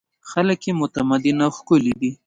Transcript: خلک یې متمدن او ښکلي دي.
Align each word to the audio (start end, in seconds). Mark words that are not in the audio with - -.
خلک 0.29 0.59
یې 0.67 0.73
متمدن 0.81 1.37
او 1.45 1.51
ښکلي 1.57 1.93
دي. 2.01 2.11